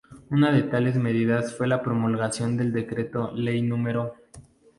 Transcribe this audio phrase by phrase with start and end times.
[0.31, 3.77] Una de tales medidas fue la promulgación del Decreto Ley No.